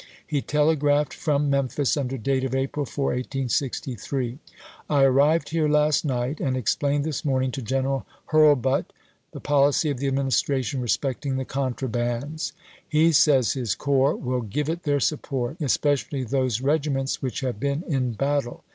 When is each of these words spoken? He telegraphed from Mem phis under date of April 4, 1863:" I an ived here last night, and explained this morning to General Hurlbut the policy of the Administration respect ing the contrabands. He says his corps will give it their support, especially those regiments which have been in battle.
He 0.25 0.41
telegraphed 0.41 1.13
from 1.13 1.47
Mem 1.51 1.67
phis 1.67 1.95
under 1.95 2.17
date 2.17 2.43
of 2.43 2.55
April 2.55 2.87
4, 2.87 3.05
1863:" 3.13 4.39
I 4.89 5.03
an 5.05 5.13
ived 5.13 5.49
here 5.49 5.67
last 5.67 6.05
night, 6.05 6.39
and 6.41 6.57
explained 6.57 7.03
this 7.03 7.23
morning 7.23 7.51
to 7.51 7.61
General 7.61 8.07
Hurlbut 8.31 8.85
the 9.31 9.39
policy 9.39 9.91
of 9.91 9.99
the 9.99 10.07
Administration 10.07 10.81
respect 10.81 11.23
ing 11.27 11.35
the 11.37 11.45
contrabands. 11.45 12.51
He 12.89 13.11
says 13.11 13.53
his 13.53 13.75
corps 13.75 14.15
will 14.15 14.41
give 14.41 14.69
it 14.69 14.85
their 14.85 14.99
support, 14.99 15.61
especially 15.61 16.23
those 16.23 16.61
regiments 16.61 17.21
which 17.21 17.41
have 17.41 17.59
been 17.59 17.83
in 17.87 18.13
battle. 18.13 18.63